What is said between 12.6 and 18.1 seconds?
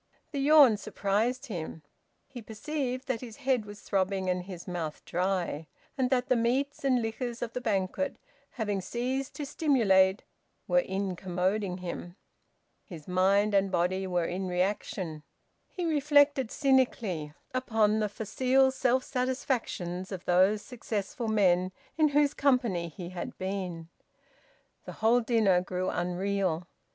His mind and body were in reaction. He reflected cynically upon the